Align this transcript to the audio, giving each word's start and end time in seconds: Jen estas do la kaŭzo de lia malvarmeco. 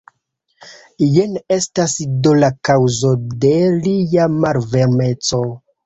Jen 1.17 1.35
estas 1.57 1.95
do 2.25 2.35
la 2.41 2.51
kaŭzo 2.71 3.15
de 3.47 3.55
lia 3.79 4.31
malvarmeco. 4.43 5.49